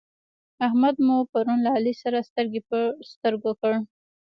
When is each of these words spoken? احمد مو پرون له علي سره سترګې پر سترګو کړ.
احمد 0.67 0.95
مو 1.05 1.15
پرون 1.31 1.59
له 1.65 1.71
علي 1.77 1.93
سره 2.03 2.25
سترګې 2.29 2.61
پر 2.69 2.83
سترګو 3.11 3.51
کړ. 3.61 3.73